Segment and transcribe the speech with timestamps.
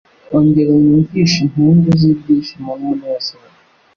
[0.35, 3.47] Ongera unyumvishe impundu z’ibyishimo n’umunezero